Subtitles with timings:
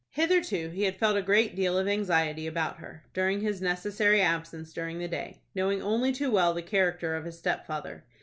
[0.09, 4.73] Hitherto he had felt a great deal of anxiety about her, during his necessary absence
[4.73, 8.03] during the day, knowing only too well the character of his stepfather.